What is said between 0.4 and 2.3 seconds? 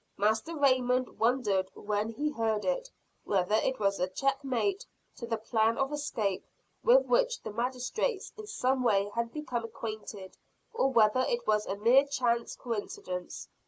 Raymond wondered when